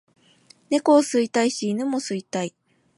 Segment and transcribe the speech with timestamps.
[0.71, 2.55] 猫を吸いたいし犬も吸いたい